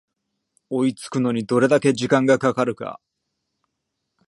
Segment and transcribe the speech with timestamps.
[0.71, 2.99] 追いつくのにどれだけ時間がかかるか